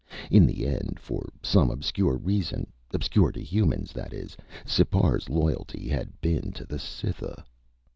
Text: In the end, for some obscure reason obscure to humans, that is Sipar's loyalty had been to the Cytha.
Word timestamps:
In 0.31 0.47
the 0.47 0.65
end, 0.65 0.97
for 0.99 1.29
some 1.43 1.69
obscure 1.69 2.15
reason 2.17 2.73
obscure 2.91 3.31
to 3.33 3.43
humans, 3.43 3.93
that 3.93 4.13
is 4.13 4.35
Sipar's 4.65 5.29
loyalty 5.29 5.87
had 5.89 6.19
been 6.21 6.51
to 6.53 6.65
the 6.65 6.79
Cytha. 6.79 7.45